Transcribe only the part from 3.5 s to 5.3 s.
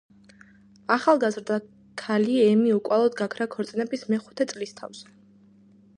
ქორწინების მეხუთე წლისთავზე.